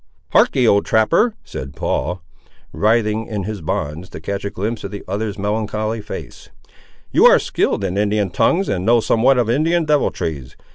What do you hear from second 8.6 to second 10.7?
and know somewhat of Indian deviltries.